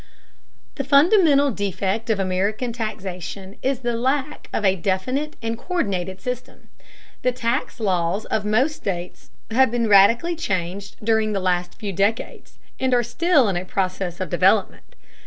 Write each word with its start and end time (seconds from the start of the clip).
The 0.77 0.83
fundamental 0.83 1.51
defect 1.51 2.09
of 2.09 2.19
American 2.19 2.73
taxation 2.73 3.57
is 3.61 3.81
the 3.81 3.93
lack 3.95 4.49
of 4.51 4.65
a 4.65 4.75
definite 4.75 5.35
and 5.43 5.59
co÷rdinated 5.59 6.19
system. 6.19 6.69
The 7.21 7.31
tax 7.31 7.79
laws 7.79 8.25
of 8.25 8.43
most 8.43 8.77
states 8.77 9.29
have 9.51 9.69
been 9.69 9.87
radically 9.87 10.35
changed 10.35 10.95
during 11.03 11.33
the 11.33 11.39
last 11.39 11.75
few 11.75 11.93
decades, 11.93 12.57
and 12.79 12.95
are 12.95 13.03
still 13.03 13.47
in 13.47 13.55
a 13.55 13.63
process 13.63 14.19
of 14.19 14.31
development. 14.31 14.95